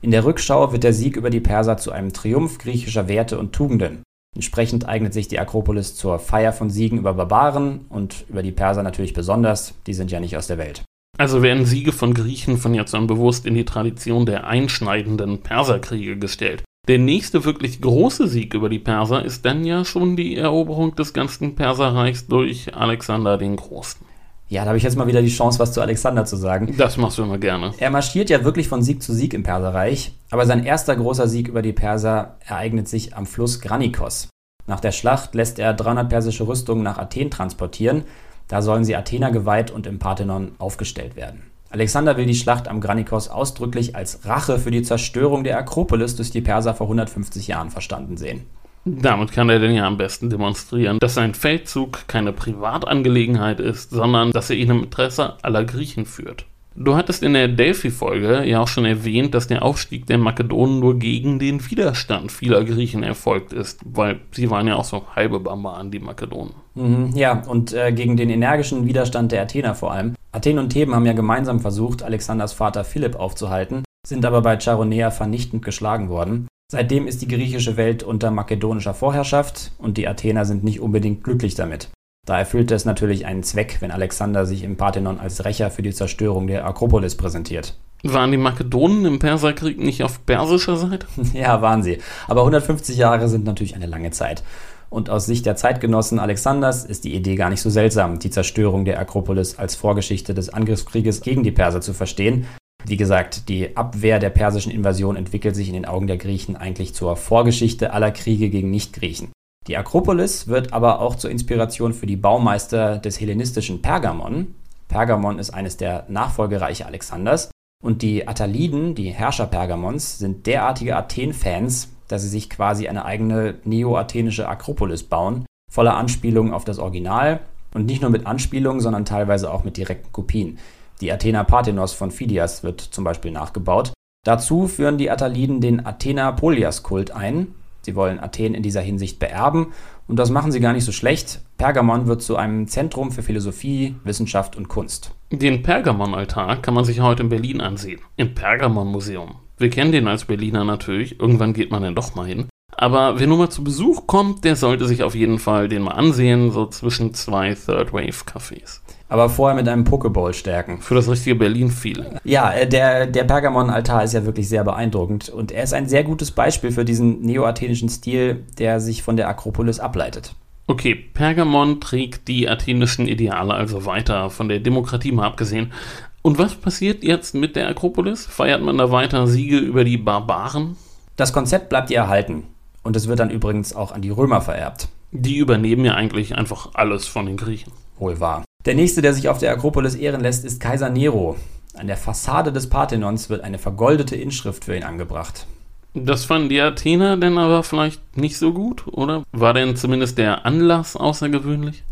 [0.00, 3.52] In der Rückschau wird der Sieg über die Perser zu einem Triumph griechischer Werte und
[3.52, 4.02] Tugenden.
[4.34, 8.82] Entsprechend eignet sich die Akropolis zur Feier von Siegen über Barbaren und über die Perser
[8.84, 10.84] natürlich besonders, die sind ja nicht aus der Welt.
[11.18, 16.16] Also werden Siege von Griechen von jetzt an bewusst in die Tradition der einschneidenden Perserkriege
[16.16, 16.62] gestellt.
[16.88, 21.12] Der nächste wirklich große Sieg über die Perser ist dann ja schon die Eroberung des
[21.12, 24.04] ganzen Perserreichs durch Alexander den Großen.
[24.48, 26.74] Ja, da habe ich jetzt mal wieder die Chance, was zu Alexander zu sagen.
[26.76, 27.72] Das machst du immer gerne.
[27.78, 31.46] Er marschiert ja wirklich von Sieg zu Sieg im Perserreich, aber sein erster großer Sieg
[31.46, 34.28] über die Perser ereignet sich am Fluss Granikos.
[34.66, 38.02] Nach der Schlacht lässt er 300 persische Rüstungen nach Athen transportieren.
[38.48, 41.51] Da sollen sie Athener geweiht und im Parthenon aufgestellt werden.
[41.72, 46.30] Alexander will die Schlacht am Granikos ausdrücklich als Rache für die Zerstörung der Akropolis durch
[46.30, 48.42] die Perser vor 150 Jahren verstanden sehen.
[48.84, 54.32] Damit kann er denn ja am besten demonstrieren, dass sein Feldzug keine Privatangelegenheit ist, sondern
[54.32, 56.44] dass er ihn im Interesse aller Griechen führt.
[56.74, 60.98] Du hattest in der Delphi-Folge ja auch schon erwähnt, dass der Aufstieg der Makedonen nur
[60.98, 65.90] gegen den Widerstand vieler Griechen erfolgt ist, weil sie waren ja auch so halbe Barbaren,
[65.90, 66.54] die Makedonen.
[66.74, 70.14] Mhm, ja, und äh, gegen den energischen Widerstand der Athener vor allem.
[70.32, 75.10] Athen und Theben haben ja gemeinsam versucht, Alexanders Vater Philipp aufzuhalten, sind aber bei Charonea
[75.10, 76.48] vernichtend geschlagen worden.
[76.72, 81.54] Seitdem ist die griechische Welt unter makedonischer Vorherrschaft und die Athener sind nicht unbedingt glücklich
[81.54, 81.90] damit.
[82.24, 85.92] Da erfüllte es natürlich einen Zweck, wenn Alexander sich im Parthenon als Rächer für die
[85.92, 87.76] Zerstörung der Akropolis präsentiert.
[88.04, 91.06] Waren die Makedonen im Perserkrieg nicht auf persischer Seite?
[91.34, 91.98] ja, waren sie.
[92.28, 94.44] Aber 150 Jahre sind natürlich eine lange Zeit.
[94.88, 98.84] Und aus Sicht der Zeitgenossen Alexanders ist die Idee gar nicht so seltsam, die Zerstörung
[98.84, 102.46] der Akropolis als Vorgeschichte des Angriffskrieges gegen die Perser zu verstehen.
[102.84, 106.94] Wie gesagt, die Abwehr der persischen Invasion entwickelt sich in den Augen der Griechen eigentlich
[106.94, 109.32] zur Vorgeschichte aller Kriege gegen Nichtgriechen.
[109.68, 114.54] Die Akropolis wird aber auch zur Inspiration für die Baumeister des hellenistischen Pergamon.
[114.88, 117.50] Pergamon ist eines der Nachfolgereiche Alexanders.
[117.82, 123.54] Und die Attaliden, die Herrscher Pergamons, sind derartige Athen-Fans, dass sie sich quasi eine eigene
[123.64, 127.40] neo-athenische Akropolis bauen, voller Anspielungen auf das Original
[127.74, 130.58] und nicht nur mit Anspielungen, sondern teilweise auch mit direkten Kopien.
[131.00, 133.92] Die Athena Parthenos von Phidias wird zum Beispiel nachgebaut.
[134.24, 137.54] Dazu führen die Attaliden den Athena-Polias-Kult ein.
[137.84, 139.68] Sie wollen Athen in dieser Hinsicht beerben
[140.06, 141.40] und das machen sie gar nicht so schlecht.
[141.58, 145.14] Pergamon wird zu einem Zentrum für Philosophie, Wissenschaft und Kunst.
[145.30, 149.36] Den Pergamonaltar kann man sich heute in Berlin ansehen, im Pergamon-Museum.
[149.58, 152.48] Wir kennen den als Berliner natürlich, irgendwann geht man dann doch mal hin.
[152.74, 155.92] Aber wer nur mal zu Besuch kommt, der sollte sich auf jeden Fall den mal
[155.92, 158.80] ansehen, so zwischen zwei Third-Wave-Cafés.
[159.12, 160.80] Aber vorher mit einem Pokeball stärken.
[160.80, 162.16] Für das richtige Berlin-Feeling.
[162.24, 165.28] Ja, äh, der, der Pergamon-Altar ist ja wirklich sehr beeindruckend.
[165.28, 169.28] Und er ist ein sehr gutes Beispiel für diesen neoathenischen Stil, der sich von der
[169.28, 170.34] Akropolis ableitet.
[170.66, 175.74] Okay, Pergamon trägt die athenischen Ideale also weiter, von der Demokratie mal abgesehen.
[176.22, 178.24] Und was passiert jetzt mit der Akropolis?
[178.24, 180.76] Feiert man da weiter Siege über die Barbaren?
[181.16, 182.44] Das Konzept bleibt ihr erhalten.
[182.82, 184.88] Und es wird dann übrigens auch an die Römer vererbt.
[185.10, 187.72] Die übernehmen ja eigentlich einfach alles von den Griechen.
[187.98, 188.42] Wohl wahr.
[188.64, 191.34] Der nächste, der sich auf der Akropolis ehren lässt, ist Kaiser Nero.
[191.74, 195.48] An der Fassade des Parthenons wird eine vergoldete Inschrift für ihn angebracht.
[195.94, 199.24] Das fanden die Athener denn aber vielleicht nicht so gut, oder?
[199.32, 201.82] War denn zumindest der Anlass außergewöhnlich?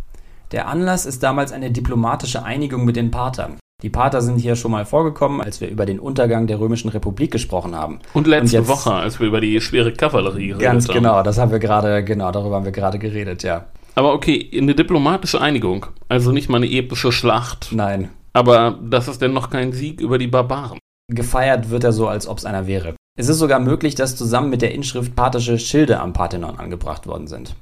[0.52, 3.58] Der Anlass ist damals eine diplomatische Einigung mit den Partern.
[3.82, 7.32] Die Pater sind hier schon mal vorgekommen, als wir über den Untergang der Römischen Republik
[7.32, 7.98] gesprochen haben.
[8.14, 10.74] Und letzte Und jetzt, Woche, als wir über die schwere Kavallerie geredet haben.
[10.74, 13.66] Ganz genau, das haben wir gerade, genau, darüber haben wir gerade geredet, ja.
[13.94, 17.68] Aber okay, eine diplomatische Einigung, also nicht mal eine epische Schlacht.
[17.72, 18.10] Nein.
[18.32, 20.78] Aber das ist denn noch kein Sieg über die Barbaren.
[21.12, 22.94] Gefeiert wird er so, als ob es einer wäre.
[23.18, 27.26] Es ist sogar möglich, dass zusammen mit der Inschrift parthische Schilde am Parthenon angebracht worden
[27.26, 27.56] sind.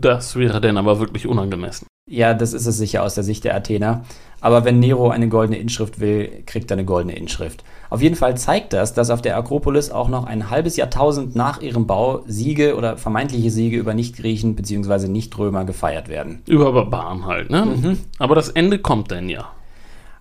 [0.00, 1.86] Das wäre denn aber wirklich unangemessen.
[2.08, 4.02] Ja, das ist es sicher aus der Sicht der Athener.
[4.40, 7.62] Aber wenn Nero eine goldene Inschrift will, kriegt er eine goldene Inschrift.
[7.88, 11.60] Auf jeden Fall zeigt das, dass auf der Akropolis auch noch ein halbes Jahrtausend nach
[11.60, 15.08] ihrem Bau Siege oder vermeintliche Siege über Nichtgriechen bzw.
[15.08, 16.42] Nichtrömer gefeiert werden.
[16.46, 17.66] Über Barbaren halt, ne?
[17.66, 17.98] Mhm.
[18.18, 19.50] Aber das Ende kommt denn ja.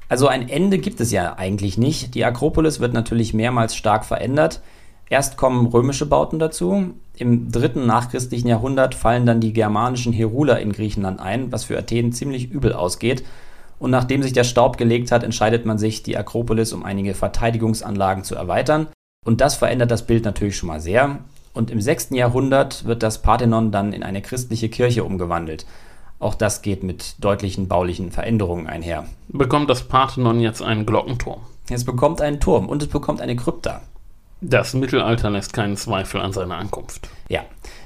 [0.10, 2.13] Also ein Ende gibt es ja eigentlich nicht.
[2.13, 4.62] Die Akropolis wird natürlich mehrmals stark verändert.
[5.10, 6.93] Erst kommen römische Bauten dazu.
[7.17, 12.13] Im dritten nachchristlichen Jahrhundert fallen dann die germanischen Heruler in Griechenland ein, was für Athen
[12.13, 13.24] ziemlich übel ausgeht.
[13.80, 18.24] Und nachdem sich der Staub gelegt hat, entscheidet man sich, die Akropolis um einige Verteidigungsanlagen
[18.24, 18.88] zu erweitern.
[19.26, 21.19] Und das verändert das Bild natürlich schon mal sehr.
[21.54, 22.10] Und im 6.
[22.12, 25.65] Jahrhundert wird das Parthenon dann in eine christliche Kirche umgewandelt.
[26.19, 29.06] Auch das geht mit deutlichen baulichen Veränderungen einher.
[29.30, 31.39] Bekommt das Parthenon jetzt einen Glockenturm?
[31.69, 33.82] Es bekommt einen Turm und es bekommt eine Krypta.
[34.41, 37.10] Das Mittelalter lässt keinen Zweifel an seiner Ankunft.
[37.28, 37.41] Ja,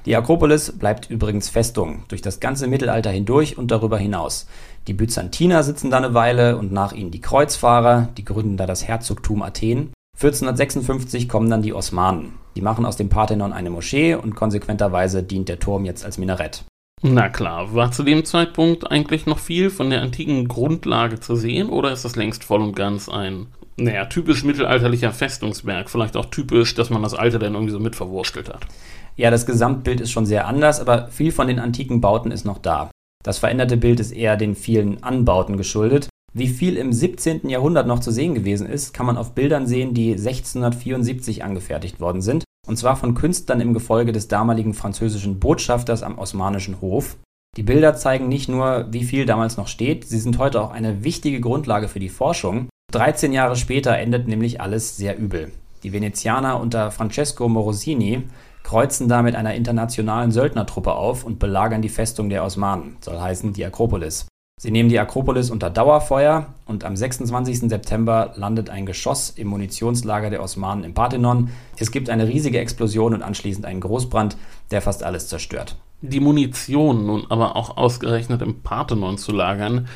[0.05, 4.47] die Akropolis bleibt übrigens Festung durch das ganze Mittelalter hindurch und darüber hinaus.
[4.87, 8.87] Die Byzantiner sitzen da eine Weile und nach ihnen die Kreuzfahrer, die gründen da das
[8.87, 9.93] Herzogtum Athen.
[10.15, 12.33] 1456 kommen dann die Osmanen.
[12.55, 16.65] Die machen aus dem Parthenon eine Moschee und konsequenterweise dient der Turm jetzt als Minarett.
[17.01, 21.69] Na klar, war zu dem Zeitpunkt eigentlich noch viel von der antiken Grundlage zu sehen
[21.69, 25.89] oder ist das längst voll und ganz ein naja, typisch mittelalterlicher Festungsberg.
[25.89, 28.67] Vielleicht auch typisch, dass man das Alter dann irgendwie so mitverwurstelt hat.
[29.15, 32.57] Ja, das Gesamtbild ist schon sehr anders, aber viel von den antiken Bauten ist noch
[32.57, 32.89] da.
[33.23, 36.09] Das veränderte Bild ist eher den vielen Anbauten geschuldet.
[36.33, 37.47] Wie viel im 17.
[37.47, 42.21] Jahrhundert noch zu sehen gewesen ist, kann man auf Bildern sehen, die 1674 angefertigt worden
[42.21, 42.43] sind.
[42.67, 47.17] Und zwar von Künstlern im Gefolge des damaligen französischen Botschafters am Osmanischen Hof.
[47.55, 51.03] Die Bilder zeigen nicht nur, wie viel damals noch steht, sie sind heute auch eine
[51.03, 52.67] wichtige Grundlage für die Forschung.
[52.93, 55.51] 13 Jahre später endet nämlich alles sehr übel.
[55.81, 58.23] Die Venezianer unter Francesco Morosini
[58.61, 63.51] kreuzen da mit einer internationalen Söldnertruppe auf und belagern die Festung der Osmanen, soll heißen
[63.53, 64.27] die Akropolis.
[64.61, 67.61] Sie nehmen die Akropolis unter Dauerfeuer und am 26.
[67.61, 71.49] September landet ein Geschoss im Munitionslager der Osmanen im Parthenon.
[71.77, 74.37] Es gibt eine riesige Explosion und anschließend einen Großbrand,
[74.69, 75.75] der fast alles zerstört.
[76.01, 79.87] Die Munition nun aber auch ausgerechnet im Parthenon zu lagern,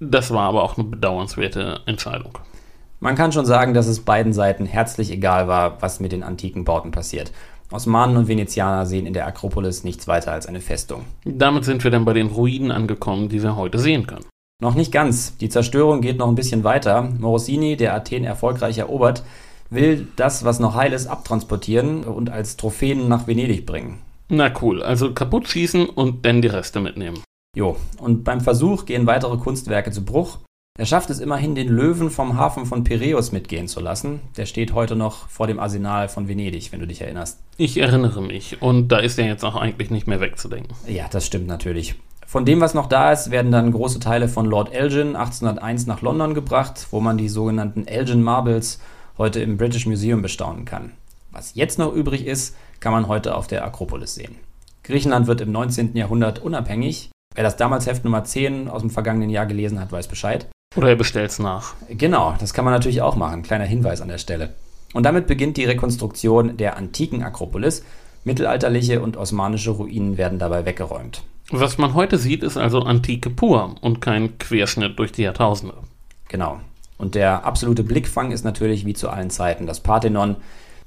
[0.00, 2.38] das war aber auch eine bedauernswerte Entscheidung.
[2.98, 6.64] Man kann schon sagen, dass es beiden Seiten herzlich egal war, was mit den antiken
[6.64, 7.32] Bauten passiert.
[7.70, 11.04] Osmanen und Venezianer sehen in der Akropolis nichts weiter als eine Festung.
[11.24, 14.26] Damit sind wir dann bei den Ruinen angekommen, die wir heute sehen können.
[14.60, 15.36] Noch nicht ganz.
[15.38, 17.08] Die Zerstörung geht noch ein bisschen weiter.
[17.18, 19.22] Morosini, der Athen erfolgreich erobert,
[19.70, 24.00] will das, was noch heil ist, abtransportieren und als Trophäen nach Venedig bringen.
[24.28, 27.22] Na cool, also kaputt schießen und dann die Reste mitnehmen.
[27.56, 30.38] Jo, und beim Versuch gehen weitere Kunstwerke zu Bruch.
[30.78, 34.20] Er schafft es immerhin, den Löwen vom Hafen von Piräus mitgehen zu lassen.
[34.36, 37.40] Der steht heute noch vor dem Arsenal von Venedig, wenn du dich erinnerst.
[37.56, 38.62] Ich erinnere mich.
[38.62, 40.74] Und da ist er jetzt auch eigentlich nicht mehr wegzudenken.
[40.86, 41.96] Ja, das stimmt natürlich.
[42.24, 46.02] Von dem, was noch da ist, werden dann große Teile von Lord Elgin 1801 nach
[46.02, 48.80] London gebracht, wo man die sogenannten Elgin Marbles
[49.18, 50.92] heute im British Museum bestaunen kann.
[51.32, 54.36] Was jetzt noch übrig ist, kann man heute auf der Akropolis sehen.
[54.84, 55.96] Griechenland wird im 19.
[55.96, 60.08] Jahrhundert unabhängig Wer das damals Heft Nummer 10 aus dem vergangenen Jahr gelesen hat, weiß
[60.08, 60.48] Bescheid.
[60.76, 61.74] Oder er bestellt es nach.
[61.88, 63.42] Genau, das kann man natürlich auch machen.
[63.42, 64.54] Kleiner Hinweis an der Stelle.
[64.94, 67.84] Und damit beginnt die Rekonstruktion der antiken Akropolis.
[68.24, 71.22] Mittelalterliche und osmanische Ruinen werden dabei weggeräumt.
[71.50, 75.74] Was man heute sieht, ist also Antike pur und kein Querschnitt durch die Jahrtausende.
[76.28, 76.60] Genau.
[76.98, 80.36] Und der absolute Blickfang ist natürlich wie zu allen Zeiten das Parthenon.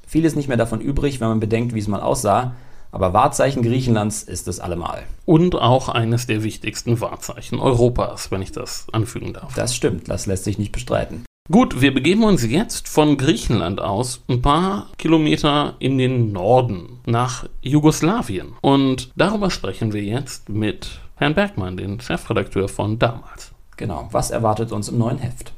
[0.05, 2.53] Vieles nicht mehr davon übrig, wenn man bedenkt, wie es mal aussah.
[2.93, 5.03] Aber Wahrzeichen Griechenlands ist es allemal.
[5.25, 9.55] Und auch eines der wichtigsten Wahrzeichen Europas, wenn ich das anfügen darf.
[9.55, 11.25] Das stimmt, das lässt sich nicht bestreiten.
[11.51, 17.45] Gut, wir begeben uns jetzt von Griechenland aus ein paar Kilometer in den Norden nach
[17.61, 18.53] Jugoslawien.
[18.61, 23.53] Und darüber sprechen wir jetzt mit Herrn Bergmann, den Chefredakteur von damals.
[23.75, 25.53] Genau, was erwartet uns im neuen Heft?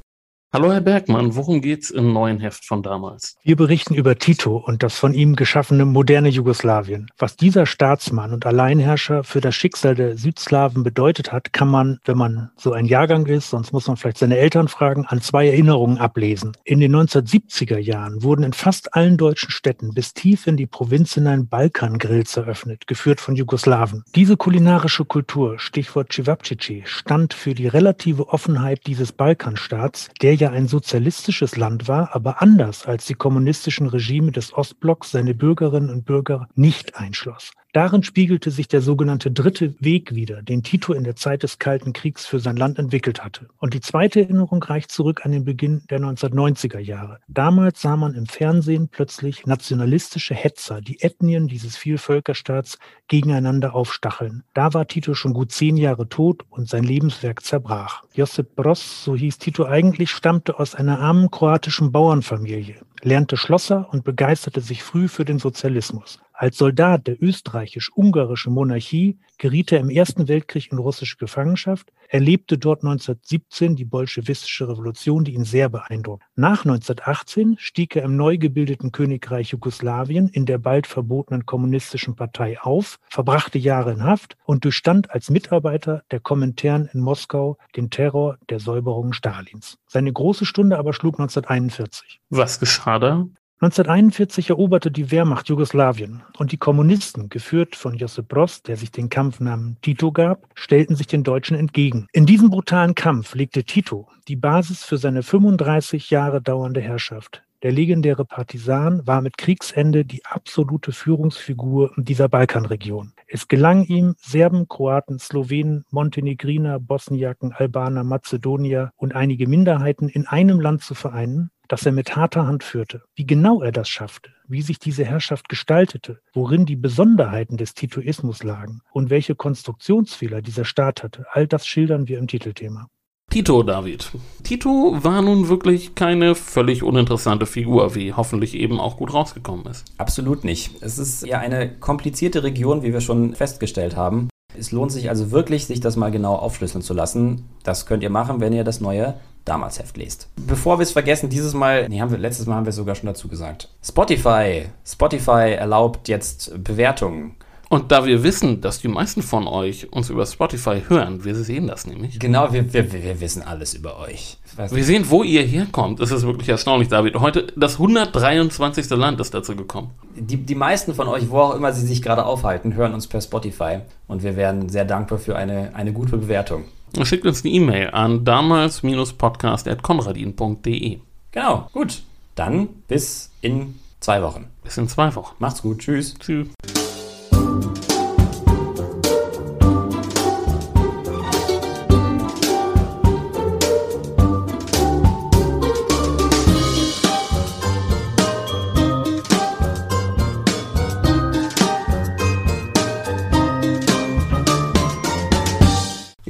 [0.54, 3.36] Hallo Herr Bergmann, worum geht's im neuen Heft von damals?
[3.44, 7.08] Wir berichten über Tito und das von ihm geschaffene moderne Jugoslawien.
[7.18, 12.18] Was dieser Staatsmann und Alleinherrscher für das Schicksal der Südslawen bedeutet hat, kann man, wenn
[12.18, 15.98] man so ein Jahrgang ist, sonst muss man vielleicht seine Eltern fragen, an zwei Erinnerungen
[15.98, 16.54] ablesen.
[16.64, 21.16] In den 1970er Jahren wurden in fast allen deutschen Städten bis tief in die Provinz
[21.16, 24.06] hinein Balkangrills eröffnet, geführt von Jugoslawen.
[24.16, 30.52] Diese kulinarische Kultur, Stichwort Cevapcici, stand für die relative Offenheit dieses Balkanstaats, der ja ja
[30.52, 36.06] ein sozialistisches Land war, aber anders als die kommunistischen Regime des Ostblocks seine Bürgerinnen und
[36.06, 37.52] Bürger nicht einschloss.
[37.76, 41.92] Darin spiegelte sich der sogenannte dritte Weg wider, den Tito in der Zeit des Kalten
[41.92, 43.50] Kriegs für sein Land entwickelt hatte.
[43.58, 47.20] Und die zweite Erinnerung reicht zurück an den Beginn der 1990er Jahre.
[47.28, 52.78] Damals sah man im Fernsehen plötzlich nationalistische Hetzer, die Ethnien dieses Vielvölkerstaats
[53.10, 54.46] gegeneinander aufstacheln.
[54.54, 58.04] Da war Tito schon gut zehn Jahre tot und sein Lebenswerk zerbrach.
[58.14, 64.04] Josip Broz, so hieß Tito eigentlich, stammte aus einer armen kroatischen Bauernfamilie lernte Schlosser und
[64.04, 66.20] begeisterte sich früh für den Sozialismus.
[66.38, 72.84] Als Soldat der österreichisch-ungarischen Monarchie geriet er im Ersten Weltkrieg in russische Gefangenschaft, erlebte dort
[72.84, 76.24] 1917 die bolschewistische Revolution, die ihn sehr beeindruckt.
[76.36, 82.60] Nach 1918 stieg er im neu gebildeten Königreich Jugoslawien in der bald verbotenen kommunistischen Partei
[82.60, 88.38] auf, verbrachte Jahre in Haft und durchstand als Mitarbeiter der Kommentaren in Moskau den Terror
[88.50, 89.78] der Säuberungen Stalins.
[89.88, 92.20] Seine große Stunde aber schlug 1941.
[92.30, 93.26] Was geschah da?
[93.62, 99.08] 1941 eroberte die Wehrmacht Jugoslawien und die Kommunisten, geführt von Josip Broz, der sich den
[99.08, 102.08] Kampfnamen Tito gab, stellten sich den Deutschen entgegen.
[102.12, 107.44] In diesem brutalen Kampf legte Tito die Basis für seine 35 Jahre dauernde Herrschaft.
[107.64, 113.14] Der legendäre Partisan war mit Kriegsende die absolute Führungsfigur dieser Balkanregion.
[113.26, 120.60] Es gelang ihm, Serben, Kroaten, Slowenen, Montenegriner, Bosniaken, Albaner, Mazedonier und einige Minderheiten in einem
[120.60, 123.04] Land zu vereinen das er mit harter Hand führte.
[123.16, 128.44] Wie genau er das schaffte, wie sich diese Herrschaft gestaltete, worin die Besonderheiten des Titoismus
[128.44, 132.88] lagen und welche Konstruktionsfehler dieser Staat hatte, all das schildern wir im Titelthema.
[133.30, 134.12] Tito, David.
[134.44, 139.86] Tito war nun wirklich keine völlig uninteressante Figur, wie hoffentlich eben auch gut rausgekommen ist.
[139.98, 140.82] Absolut nicht.
[140.82, 144.30] Es ist ja eine komplizierte Region, wie wir schon festgestellt haben.
[144.58, 147.50] Es lohnt sich also wirklich, sich das mal genau aufschlüsseln zu lassen.
[147.64, 150.28] Das könnt ihr machen, wenn ihr das neue damals Heft lest.
[150.36, 152.96] Bevor wir es vergessen, dieses Mal, nee, haben wir, letztes Mal haben wir es sogar
[152.96, 153.70] schon dazu gesagt.
[153.84, 154.66] Spotify.
[154.86, 157.36] Spotify erlaubt jetzt Bewertungen.
[157.70, 161.68] Und da wir wissen, dass die meisten von euch uns über Spotify hören, wir sehen
[161.68, 162.20] das nämlich.
[162.20, 164.38] Genau, wir, wir, wir wissen alles über euch.
[164.56, 166.00] Wir sehen, wo ihr herkommt.
[166.00, 167.16] Es ist wirklich erstaunlich, David.
[167.16, 168.90] Heute das 123.
[168.92, 169.90] Land ist dazu gekommen.
[170.16, 173.22] Die, die meisten von euch, wo auch immer sie sich gerade aufhalten, hören uns per
[173.22, 173.80] Spotify.
[174.08, 176.66] Und wir wären sehr dankbar für eine, eine gute Bewertung.
[177.04, 181.00] Schickt uns eine E-Mail an damals-podcast.konradin.de.
[181.32, 182.04] Genau, gut.
[182.36, 184.46] Dann bis in zwei Wochen.
[184.64, 185.36] Bis in zwei Wochen.
[185.40, 185.80] Macht's gut.
[185.80, 186.14] Tschüss.
[186.20, 186.48] Tschüss.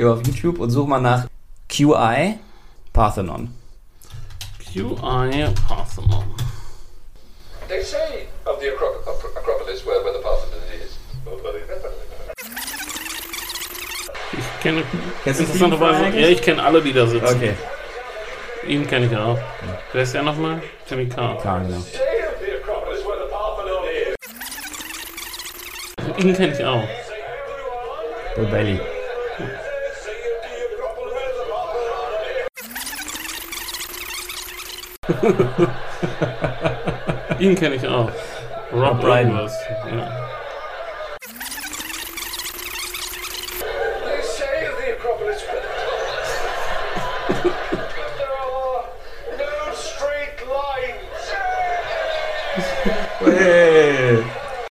[0.06, 1.26] Geh auf YouTube und such mal nach
[1.68, 2.38] QI
[2.94, 3.50] Parthenon.
[4.72, 6.26] QI Parthenon.
[7.68, 11.00] They say of the Acro- Acro- Acropolis where, where the Parthenon is.
[14.38, 14.84] Ich kenne
[15.24, 17.26] Kennst du interessanterweise, ja, ich kenne alle, die da sitzen.
[17.26, 17.56] Okay.
[18.68, 19.40] Ihn kenne ich auch.
[19.92, 20.62] Wer ist der nochmal?
[20.88, 21.40] Jimmy Carr.
[21.42, 21.82] Klar, genau.
[26.20, 26.84] Ihn kenne ich auch.
[28.36, 28.80] Bill Bailey.
[37.40, 38.10] Ihn kenne ich auch.
[38.72, 39.18] Rob, Rob Brydon.
[39.18, 39.60] irgendwas.
[39.92, 40.08] Ja.